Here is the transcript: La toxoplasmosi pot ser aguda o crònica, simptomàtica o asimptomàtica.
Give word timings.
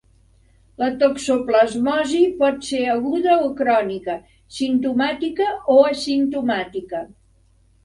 La 0.83 0.85
toxoplasmosi 1.01 2.21
pot 2.39 2.65
ser 2.69 2.79
aguda 2.95 3.37
o 3.49 3.53
crònica, 3.61 4.17
simptomàtica 4.57 5.49
o 5.77 5.79
asimptomàtica. 5.93 7.07